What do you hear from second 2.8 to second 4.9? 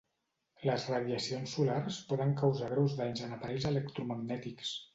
danys en aparells electromagnètics.